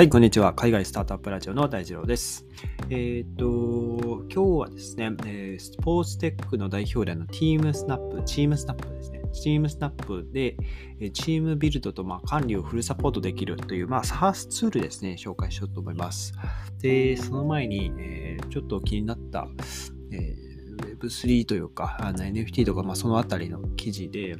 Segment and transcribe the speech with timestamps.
[0.00, 0.54] はい、こんにちは。
[0.54, 2.46] 海外スタートアップラジオの大二郎です。
[2.88, 9.20] えっ、ー、と、今日はですね、え、スポーツテックの代表例の Team Snap、チームスナップですね。
[9.34, 10.56] チームスナップで、
[11.12, 16.32] チームビルドとま管理をフルサポートできるという、まあ、SARS ツールですね、紹介しようと思います。
[16.80, 19.48] で、その前に、えー、ちょっと気になった、
[20.12, 20.50] えー
[20.98, 24.36] Web3 というか、あの NFT とか、まあ、そのあたりの記事で、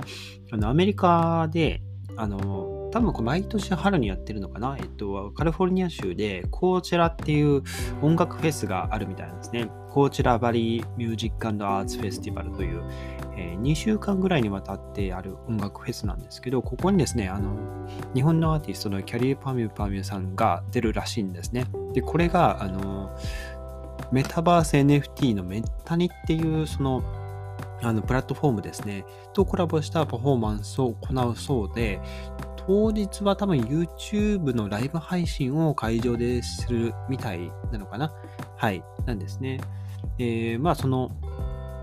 [0.51, 1.83] あのアメリカで、
[2.17, 7.63] あの、多分毎年春にやってるのかな、えっと、カリフォルニア州でコーチェラっていう
[8.03, 9.69] 音楽フェスがあるみたいなんですね。
[9.91, 12.83] コーチェラバリーミュージックアーツフェスティバルという、
[13.37, 17.57] えー、2週間ぐらいにわたってある音楽フェスなんですけど、ここにですね、あの、
[18.15, 21.67] 日本のアーティストのキャリーパミューパミュさんが出るらしいんですね。
[21.93, 23.17] で、これが、あの、
[24.13, 27.03] メタバース NFT のメッタニっていう、その、
[27.83, 32.01] あのプラットフォームですね、とコラボしたパフォーマンスを行うそうで、
[32.67, 38.13] 当日は多分 YouTube のライブ配信を会場でするみたいなのかな
[38.57, 39.61] はい、なんですね。
[40.19, 41.11] えー、まあその、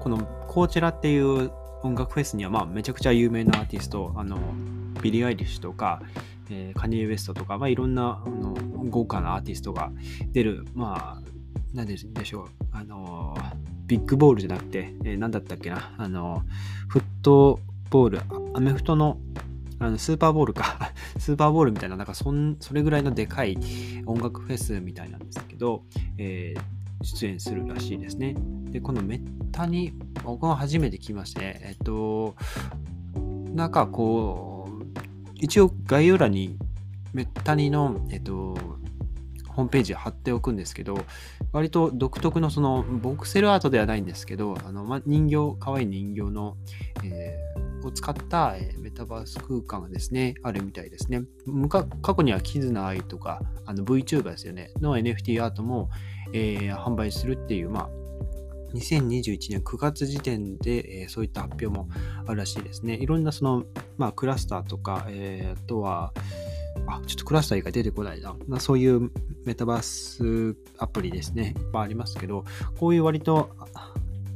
[0.01, 1.51] このコーチェラっていう
[1.83, 4.37] 音楽フェスにはまあめちゃくちゃ有名なアーティスト、あの、
[5.01, 6.01] ビリー・アイリッシュとか、
[6.49, 8.53] えー、カニエ・ウエストとか、まあ、いろんなあの
[8.89, 9.91] 豪華なアーティストが
[10.31, 13.37] 出る、まあ、なんでしょう、あの、
[13.85, 16.43] ビッグボールじゃなくて、えー、何だったっけな、あの、
[16.87, 18.21] フットボール、
[18.53, 19.17] アメフトの
[19.79, 23.57] あのスーパーボールか スーパーボールみたいな、なんかそんそれぐらいのでかい
[24.05, 25.83] 音楽フェスみたいなんですけど、
[26.17, 28.35] えー、出演するらしいですね。
[28.71, 32.35] で、このめったに、僕は初めて聞きまして、えっと、
[33.53, 34.97] なんかこう、
[35.35, 36.57] 一応概要欄に
[37.13, 38.57] めったにの、えっと、
[39.49, 40.97] ホームページ貼っておくんですけど、
[41.51, 46.57] 割と独特のそのボクセルアートではないんですけど、あのま、人形、可愛い人形の、
[47.03, 51.23] えーを使った、えメタバース空間がですね、あるみたいですね。
[52.01, 55.89] 過去にはキズナアイとか、あの VTuber ですよね、の NFT アートも、
[56.33, 57.89] えー、販売するっていう、まあ、
[58.73, 61.87] 2021年9月時点で、えー、そういった発表も
[62.25, 62.95] あるらしいですね。
[62.95, 63.63] いろんなその、
[63.97, 66.13] まあ、クラスターとか、えー、あとは、
[66.87, 68.35] あ、ちょっとクラスター以外出てこないな。
[68.47, 69.11] まあ、そういう
[69.45, 71.55] メタバースアプリですね。
[71.57, 72.45] いっぱいありますけど、
[72.77, 73.49] こういう割と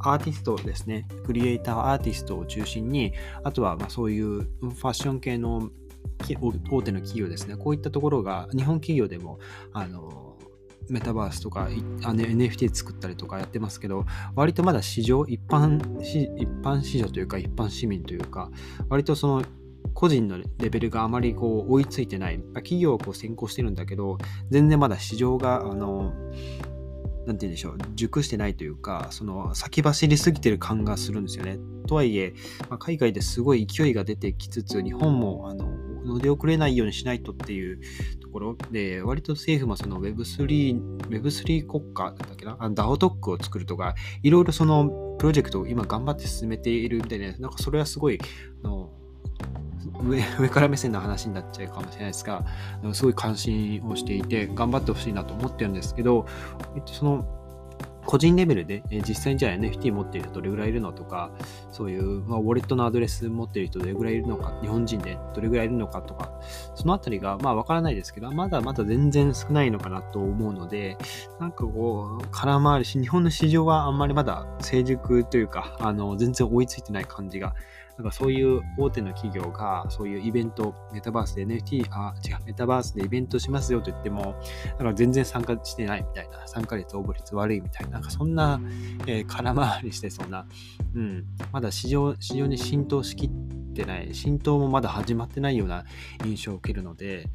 [0.04, 3.14] アーティストですね、クリエイターアーティストを中心に、
[3.44, 5.70] あとはまそういうファッション系の
[6.70, 9.40] 大手の企業ですね、こういったところが日本企業でも、
[9.74, 10.38] あの、
[10.90, 18.50] メタバースとか NFT 作ったりとかやってますけど、割とまだ市場、一般一般市場というか、一般市民というか、
[18.90, 19.44] 割とその
[19.94, 22.40] 個人のレベルがあまりこう追いついてない。
[22.56, 24.18] 企業はこう先行してるんだけど、
[24.50, 26.14] 全然まだ市場が、あの、
[27.31, 31.58] なんて言うんでしょう、熟してないというか、その先走りすぎてる感がするんですよね。
[31.88, 32.34] とはいえ、
[32.69, 35.66] まあ、海外ですごい勢いが出てきつつ、日本もあの
[36.06, 37.80] 乗り遅れないようにしないとっていう
[38.20, 48.20] ところで、割と政府もその Web3、Web3 国家だったっけな、DAO トックを作るとか、いろいろそのプロジェクトを今頑張って進めているみたいな、なんかそれはすごい、
[48.64, 48.91] あの
[50.02, 52.44] 上上から目線の話になっちゃうかもしれないですが、
[52.94, 56.26] すごい関心をしていて、頑張ってほしいなと思ってるんですけど、
[56.76, 57.26] えっと、その、
[58.12, 61.32] 個人レベルで、え実際にじゃあ NFT 持っている人どれぐらいいるのとか、
[61.72, 66.30] そういう、まあ、ウォレットのアドレス持っている人どれぐらいいるのか、日本人でどれぐらいいるのかとか、
[66.76, 70.98] そのあたりが、まあわからないですけど、まだまだ全然少ないのかなと思うので、
[71.40, 77.56] なんかこう、空回りし、日本の市場はあんまりまだ成熟というか、あの、全然追いついてない感じが
[78.02, 84.36] なんかそういう大手の企業がそういうイベント、メタバースで NFT、あ、違う、メタバースでイベントしますよと言っても、
[84.80, 88.60] なんか全然参加してないみたいな、参加率応募率悪いみたいな、んかそんな、
[89.08, 90.46] えー、空回りしてそんな、
[90.96, 93.30] うん、まだ市場、市場に浸透しきっ
[93.74, 95.86] てない、浸透もまだ始まってないような
[96.26, 97.30] 印象を受けるので、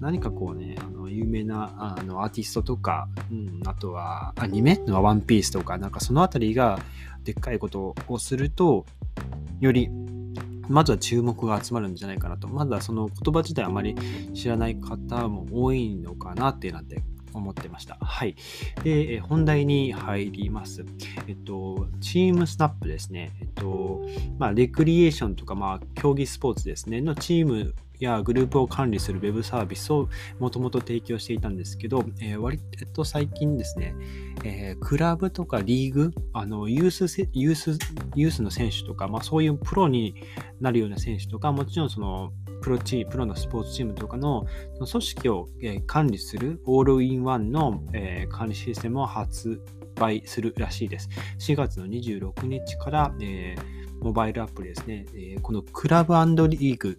[0.00, 6.78] 何かこうね、あの有名なあのアーティストとか、うん、あとはアニメのワンピースとか、なんかそのあたりが
[7.24, 8.84] でっかいことをすると、
[9.60, 9.88] より
[10.68, 12.46] まずは注目が集まるんじゃないかなと。
[12.48, 13.96] まだその言葉自体あまり
[14.34, 17.02] 知らない方も多いのかなってなって
[17.38, 17.96] 思ってました。
[18.00, 18.36] はい。
[18.82, 20.84] で、え本題に入ります。
[21.26, 23.32] えっと、チームスナップですね。
[23.40, 24.02] えっと、
[24.38, 30.08] まあ、レクリエーションとか、まあ、競技スポーツですね、のチームやグループを管理する Web サービスを
[30.38, 32.58] もともと提供していたんですけど、えー、割
[32.92, 33.94] と最近ですね、
[34.44, 37.78] えー、クラブとかリーグ、あのユースユース
[38.14, 40.14] ユースの選手とか、まあ、そういうプロに
[40.60, 42.32] なるような選手とか、もちろんその
[42.68, 45.48] プロチーム、プロのスポーツチームとかの組織を、
[45.86, 47.82] 管理するオールインワンの、
[48.30, 49.62] 管理システムを発
[49.94, 51.08] 売するらしいです。
[51.38, 53.56] 4月の26日から、え、
[54.02, 56.94] モバイルアプリですね、え、このクラブリーグっ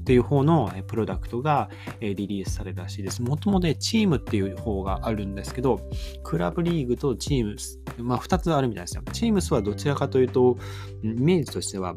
[0.00, 1.68] っていう方のプロダクトが
[2.00, 3.22] リリースされるらしいです。
[3.22, 5.80] もともとチームっていう方があるんですけど、
[6.24, 9.02] クラブリーグとチームス、まあ2つあるみたいですよ。
[9.12, 10.56] チームスはどちらかというと、
[11.04, 11.94] イメージとしては、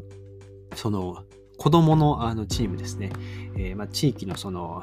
[0.76, 1.24] その
[1.62, 3.12] 子供のあのチームですね。
[3.56, 4.82] えー、まあ、地域のその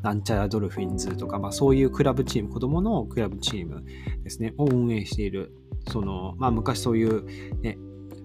[0.00, 3.84] なんちゃらドルフィンズとか、まあ、そういうクラブチーム、子供のクラブチーム
[4.22, 5.52] ですね、を運営している、
[5.90, 7.26] その、まあ、昔そういう、
[7.62, 7.78] ね、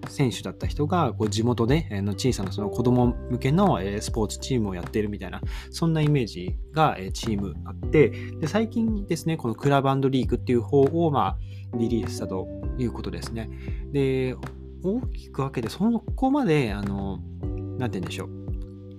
[0.06, 5.40] 選手だった人がこう地元で、えー、の小さなその子供向けの、え、スポーツチームをやっているみたいな、
[5.72, 8.10] そんなイメージが、え、チームあって、
[8.40, 12.46] で最近ですね、このクラブリーグっていう方を、まあ、リリースしたと
[12.78, 13.50] いうことですね。
[13.90, 14.36] で、
[14.84, 15.80] 大きく分けて、そ
[16.14, 17.18] こまで、あの、
[17.78, 18.43] 何て言うんでしょう。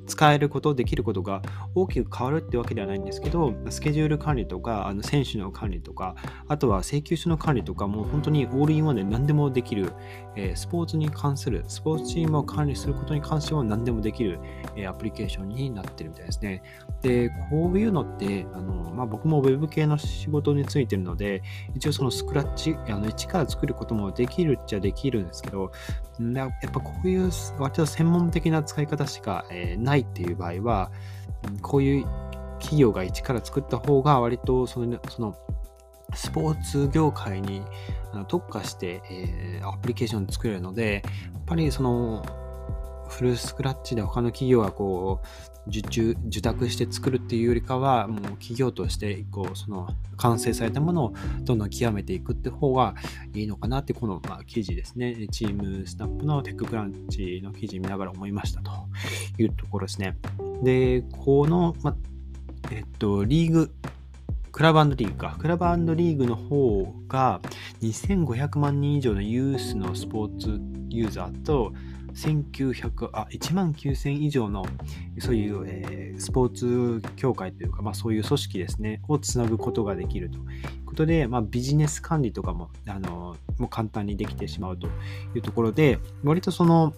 [0.06, 1.42] 使えること、できることが
[1.74, 6.16] 大きく変わるってわけではないんですけど、スケジュール管理とか、あの選手の管理とか、
[6.48, 9.92] あとは請求書の管理とか、もう本当にオールインワンで何でもできる、
[10.36, 14.40] えー、スポーツに関する、スポーツチームを管理することに関しては何でもできる、
[14.75, 16.63] えー、アプリケーションになってるみたいですね。
[17.01, 21.42] で、こういうのって、あのまあ、僕も Web 系の仕事についてるので、
[21.75, 25.72] 一応そのスクラッチ、あの一から作ることもできるっちゃできるんですけど、
[26.19, 27.30] やっぱこういう
[27.60, 30.92] 割と専門的な使い方しか、えー、ないっていう場合は、
[31.62, 32.06] こういう
[32.60, 35.38] 企業が一から作った方が割とそのその
[36.14, 37.64] スポーツ業界に
[38.28, 41.04] 特化して、えー、アプリケーション作れるので、
[41.34, 42.26] やっぱりその
[43.10, 52.96] フルスクラッチで他の企業がこう受注、受託して作るっていうよりかは、もう企業として一個、その完成されたものをどんどん極めていくって方が
[53.34, 55.28] いいのかなって、この、まあ、記事ですね。
[55.31, 58.72] チームスナップのテッククランチの記事見ながら思いましたと
[59.40, 60.18] いうところですね。
[60.62, 61.96] で、この、ま
[62.72, 63.74] えっと、リーグ、
[64.51, 65.36] クラブリーグか。
[65.40, 65.66] クラブ
[65.96, 67.42] リーグの方が
[67.81, 71.74] 2500万人以上のユースのスポーツユーザーと
[72.16, 74.66] 1900あ1万9000以上の
[75.20, 80.44] そういう、えー、スポーツ協会というか、まあ、そういう組織ですねをつなぐことができるという
[80.86, 84.90] ことで、まあ、ビジネス管理とかもあのもう簡単にできてしまうとい
[85.40, 86.94] うところで割とその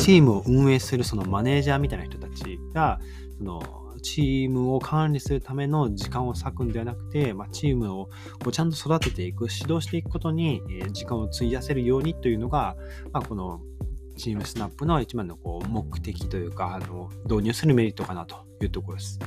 [0.00, 3.00] チームを運営するそのマネージャーみたいな人たちが
[3.38, 8.06] そのチームを管理するための時間を割くんではなくて、まあ、チームを
[8.42, 10.60] こうちゃんと育てていく、指導していくことに、
[10.92, 12.76] 時間を費やせるようにというのが、
[13.12, 13.60] まあ、この
[14.22, 19.18] チームスナップの一番のこう目的というか、あの導入するメリットかなというところです。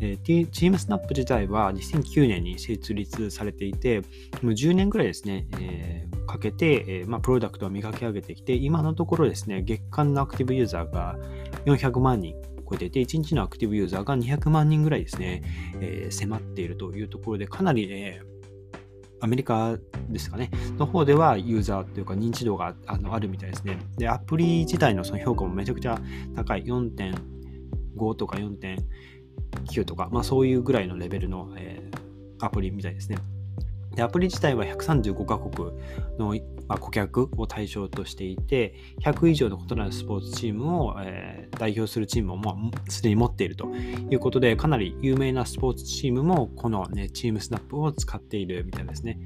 [0.00, 4.02] えー、チームスナップ自体は2009年に設立されていて、
[4.42, 11.16] もう10年ぐらいですね、えー、かけて、えー、まあ、プロダクトを磨き上げてきて、今のところですね、月間のアクティブユーザーが
[11.64, 12.34] 400万人
[12.70, 15.42] 超えていて、1日のアクティブユーザーが200万人ぐらいですね、
[15.80, 18.34] え迫っているというところで、かなり、えー
[19.24, 19.78] アメリカ
[20.08, 23.78] ですかね、の方ではユーザーというか認知度があのあるみたいですね。
[23.96, 26.00] で、アプリ自体のその評価もめちゃくちゃ
[26.34, 26.64] 高い。
[26.64, 33.18] 4.5とか4.9とか、まあそういうぐらいのレベルの、えー、アプリみたいですね。
[33.94, 35.72] で、アプリ自体は135カ国
[36.18, 36.34] の、
[36.66, 43.66] まあ、顧客を対象としていて、100以上の異なるスポーツチームを、えー、代表するチームをもうすでに持っていると
[44.10, 49.18] いうことで、かなり有名なスポーツチームもこの、ね、チームスナップを使っているみたいですね。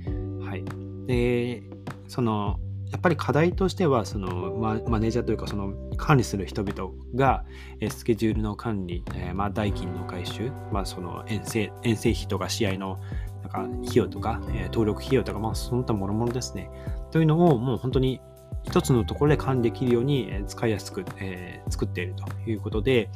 [0.49, 0.65] はい。
[1.07, 1.63] で、
[2.09, 2.59] その、
[2.91, 7.45] やっぱり課題としては、そのママネージャーというか、その管理する人々が、
[7.91, 12.99] スケジュールの管理、えー、まあ、代金の回収、まあ、その遠征遠征費とか試合の
[13.43, 16.71] なんか費用とか、えー、登録費用とか、まあ、その他もろもろですね。
[17.11, 18.23] というのをもう本当に
[18.69, 23.09] 一つのところで管理できるように使いやすく、えー、作っているということで、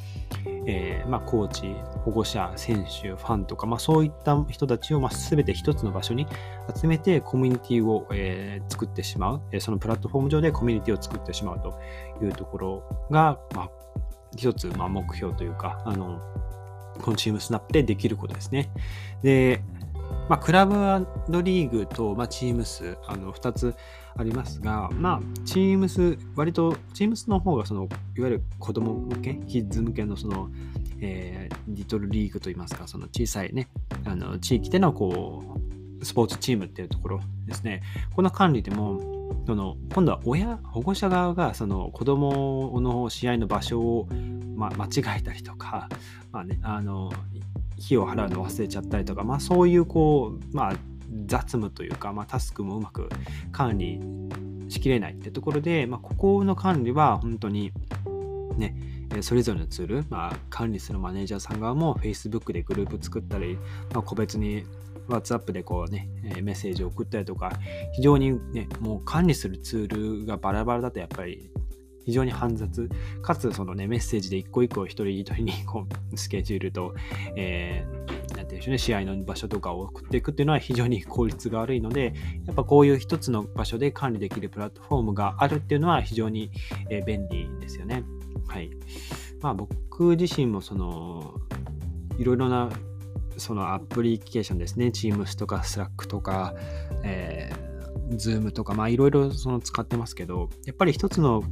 [0.66, 6.26] えー、まあ、コーチ、保護者、選手、ファンとか、まあ、そういった人たちを、まあ、全て一つの場所に
[6.74, 11.78] 集めてコミュニティを、えー、作ってしまう、そのプラットフォーム上でコミュニティを作ってしまうと
[12.24, 13.70] いうところが、まあ、
[14.34, 16.18] 一つ、ま、目標というか、あの、
[17.02, 18.70] このチームスナップでできることですね。
[19.22, 19.62] で、
[20.28, 20.74] まあ、クラブ
[21.42, 23.74] リーグと、まあ、チームス、あの、2つ
[24.16, 30.48] ありますが、まあ、チームス、割と、チームスの方が、その、いわゆる子供向け、キッズ向けの、その、
[31.00, 33.68] えー、リトルリーグといいますか、その小さいね、
[34.04, 35.42] あの、地域での、こ
[36.00, 37.82] う、スポーツチームっていうところですね。
[38.14, 39.00] この管理でも、
[39.46, 44.08] その今度は親、保護者側がその子供の試合の場所を、
[44.54, 45.88] ま、間違えたりとか、
[46.30, 47.12] まあね、あの
[47.84, 50.76] 費を払うの忘れちゃったりとか、まあ、そういうこう、まあ、
[51.26, 53.08] 雑務というか、まあ、タスクもうまく
[53.50, 54.00] 管理
[54.68, 57.72] しきれないってところで、まあ、ここの管理は本当に
[58.56, 58.74] ね、
[59.20, 63.58] それぞれのツール、まあ、管理するマネージャーさん側も Facebook でグループ作ったり、
[63.92, 64.64] まあ、個別に
[65.08, 66.08] WhatsApp でこうね、
[66.42, 67.52] メッセージを送ったりとか、
[67.92, 71.50] 非常にね、もう管理するツールがバラバラだとやっぱり
[72.04, 72.88] 非常に煩雑、
[73.22, 76.94] かつそのね、メッセージで一個一個一人一人に こうスケジュールと、
[77.36, 82.14] えー、なんていうんでしょうね、試合の場所とかを送っていくっていうのは非常に効率が悪いので、
[82.46, 86.50] やっぱこういう一つの場所で管理できるプラットフォームがあるっていうのは非常に、
[87.06, 88.04] 便利ですよね。
[88.46, 88.70] はい。
[89.40, 91.34] まあ僕自身もその、
[92.18, 92.70] いろいろな
[93.36, 96.54] そのアプリケーションですね、Teams とか Slack とか、
[97.02, 101.42] えー、Zoom とか、まあいろいろその使ってますけど、やっぱり一つの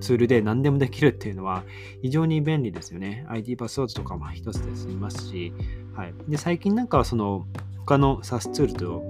[0.00, 1.64] ツールで何でもできるっていうのは
[2.02, 3.24] 非常に便利ですよね。
[3.28, 5.52] ID パスワードとかも一つで済みますし、
[5.94, 6.14] はい。
[6.28, 7.46] で、最近なんかはその
[7.78, 9.02] 他の SAS ツールと、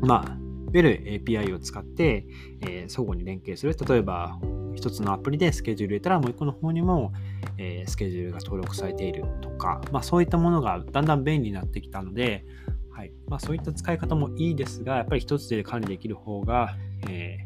[0.00, 0.36] まあ、いわ
[0.74, 2.26] ゆる API を使って、
[2.62, 3.76] えー、相互に連携する。
[3.88, 4.38] 例えば、
[4.74, 7.12] 一つのアプリでスケジュール入れたらもう一個の方にも、
[7.58, 12.44] えー、スケジュールが登録されているとか、まあ、そういったものがだんだん便利になってきたので、
[12.90, 16.76] はいまあ、そういった使い方もいいですが、やっぱり一つで管理できる方が、
[17.08, 17.38] え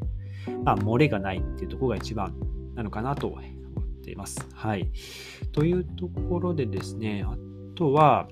[0.46, 2.34] ー、まあ、漏れがないっていうところが一番
[2.78, 4.46] なのかなと思っています。
[4.54, 4.88] はい。
[5.50, 7.36] というところでですね、あ
[7.74, 8.28] とは、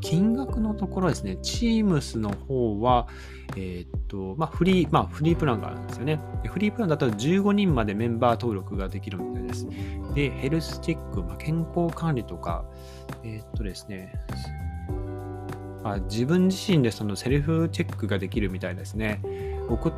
[0.00, 3.08] 金額のところですね、Teams の方は、
[3.56, 6.20] えー、っと、まあ、フリー、まあ、フリープランがあるんですよね。
[6.46, 9.66] フリープランだと15人までメンバー登録ができるみたいです。
[10.14, 12.64] で、ヘルスチェック、まあ、健康管理とか、
[13.24, 14.14] えー、っとですね、
[15.82, 19.20] まあ、自分自身でそのセルフチェックができるみたいですね。
[19.68, 19.92] 僕、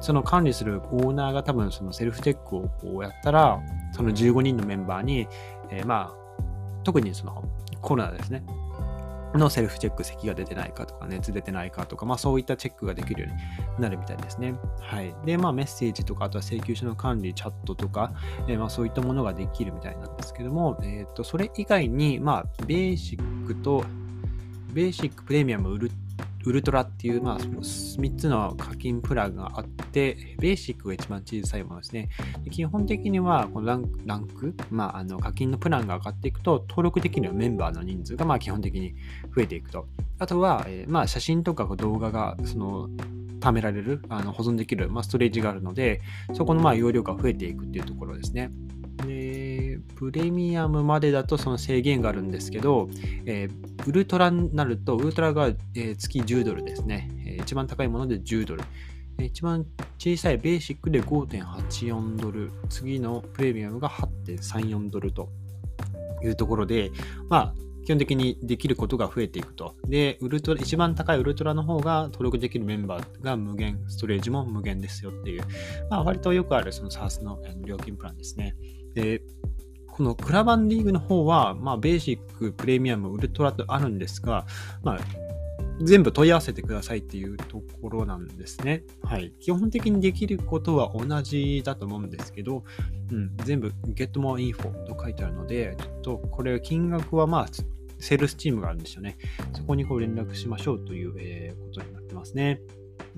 [0.00, 3.60] その管理するオーナーが多分そのセルフチェックをこうやったら、
[3.92, 5.28] その15人のメンバーに、
[5.70, 6.42] えー、まあ、
[6.84, 7.44] 特にその
[7.80, 8.42] コロナですね。
[9.38, 14.54] のセルフチェック、咳が出てないかとか、熱出てないかとか、まあそういったチェックができるようになるみたいですね。
[14.80, 15.14] はい。
[15.24, 18.12] で、まあメッセージとか、あとは請求書の管理、チャットとか、
[18.48, 23.84] えー、まあそういったものができるみたいなんですけども、えっ、ー、と、それ以外に、まあベーシックと、
[24.72, 25.90] ベーシック、プレミアム、ウル
[26.44, 32.08] ウルトラっていう、まあ、3つの課金プランがあって、ベーシックが一番小さいものですね。
[32.50, 38.94] 基本的には、このランランク、まあ、あの課金のプランが上がっていくと、登録できるメンバーの人数が、まあ、基本的に
[39.34, 39.86] 増えていくと。
[40.18, 42.88] あとは、えー、まあ、写真とか動画が、その、
[43.40, 46.02] 貯められる、あの保存できる、まあ、ストレージがあるので、
[46.34, 48.50] そこのまあ容量が増えていくっていうところですね。
[49.06, 49.49] で、
[49.80, 52.88] プレミアムまでだとその制限があるんですけど、
[53.26, 57.36] えー、ウルトラになると、ウルトラが、え、月10ドルですね、え。
[57.40, 58.62] 一番高いもので10ドル。
[59.18, 59.66] 一番
[59.98, 62.50] 小さいベーシックで5.84ドル。
[62.68, 65.28] 次のプレミアムが8.34ドルと
[66.22, 66.90] いうところで、
[67.28, 69.74] まあ、基本的にできることが増えていくと。
[69.88, 75.42] で、ウルトラ、一番高いウルトラの方が登録できるメンバーが無限、ストレージも無限ですよっていう、
[75.88, 78.54] まあ、割とよくあるその SARS の料金プランですね。
[78.94, 79.22] で、
[80.00, 84.46] このクラバンリーグの方は、まあ、ベーシック、プレミアム、ウルトラとあるんですが、
[84.82, 84.98] まあ、
[85.82, 88.82] 全部問い合わせてくださいっていうところなんですね。
[89.02, 89.34] はい。
[89.40, 92.64] 基本的にできることは同じだと思うんですけど、
[93.12, 97.48] うん、全部 get more info と書いてあるので、ちょっとこれ金額はまあ、
[97.98, 99.18] セールスチームがあるんですよね。
[99.52, 102.62] そこにこう連絡しましょうという、えー、ことになってますね。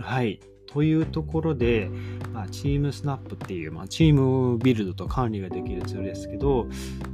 [0.01, 0.41] はい。
[0.67, 1.91] というところで、
[2.33, 6.67] まあ、チームスナップっていう、まあ、チームビルドと管理ができるツールですけど、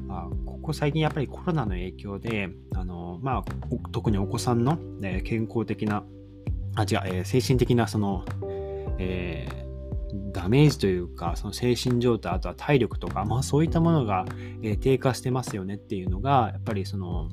[0.07, 3.45] まあ、ここ最近やっぱりコロナの影響で、あのまあ、
[3.93, 6.05] 特にお子さんの、ね、健康的な、
[6.77, 8.25] あ、違う、えー、精神的なその、
[8.99, 14.25] えー、ダメージというか、その精神状態、あとは体力とか、まあそういったものが、
[14.63, 17.29] えー、低下してますよねっていうのが、やっぱりその、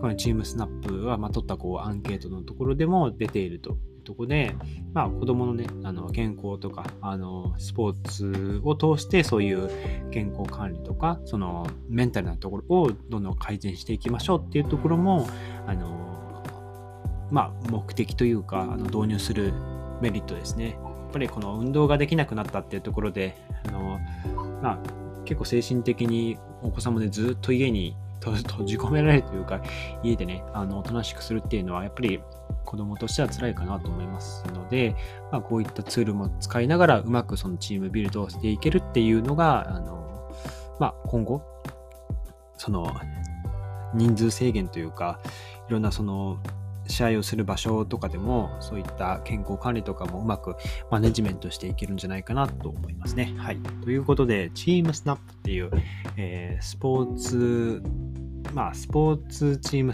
[0.00, 3.76] このチームスナップは、まあ、取ったこうアンケートのところでも出ていると。
[4.06, 4.54] とこで、
[4.94, 9.68] まあ、子供のね、あの健康とか、あのスポーツを通してそういう
[10.10, 15.28] 健康管理とか、そのメンタルなところをどんどん改善していきましょうっていうところも、
[15.66, 16.42] あの
[17.30, 19.52] まあ、目的というか、あの導入する
[20.00, 20.70] メリットですね。
[20.70, 23.36] やっぱりこの運動ができなくなったっていうところで、
[23.66, 23.98] あの
[24.62, 24.78] まあ、
[25.24, 29.60] 結構精神的にお子様でずっと家に 閉じ込められるというか、
[30.02, 32.20] 家でね、あの、おとなしくするっていうのは、やっぱり
[32.64, 34.96] 子供としては辛いかなと思いますので、
[35.30, 40.30] まあ、こういったツールも使いながらうまくそのチームビルドをしていけるっていうのが、あの
[40.78, 41.42] まあ、今後、
[42.56, 42.90] その
[43.94, 45.20] 人数制限というか、
[45.68, 46.38] いろんなその
[46.86, 50.56] 試合をする場所とかでも、そういった健康管理とかもうまく
[50.90, 53.34] マネジメントしていけるんじゃないかなと思いますね。
[53.38, 53.58] はい。
[53.82, 55.70] ということで、チームスナップっていう、
[56.16, 57.82] えー、スポーツ、
[58.54, 59.92] まあ、スポーツチーム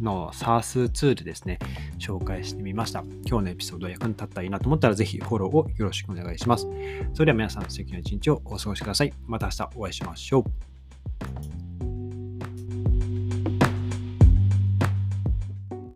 [0.00, 1.58] の SARS ツールですね、
[1.98, 3.04] 紹介してみました。
[3.26, 6.68] 今日のエピソード役に立ったらいいなと思ったら、ぜひフォローをよろしくお願いします。
[7.14, 9.12] それでは皆さん、素敵な一日をお過ごしください。
[9.26, 10.71] また明日お会いしましょう。